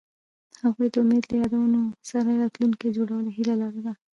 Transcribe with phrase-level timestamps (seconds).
[0.63, 3.93] هغوی د امید له یادونو سره راتلونکی جوړولو هیله لرله.